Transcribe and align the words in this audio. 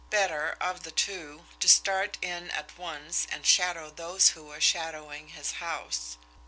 Better, 0.09 0.57
of 0.59 0.81
the 0.81 0.89
two, 0.89 1.45
to 1.59 1.69
start 1.69 2.17
in 2.23 2.49
at 2.49 2.75
once 2.75 3.27
and 3.31 3.45
shadow 3.45 3.91
those 3.91 4.29
who 4.29 4.45
were 4.45 4.59
shadowing 4.59 5.27
his 5.27 5.51
house. 5.61 6.17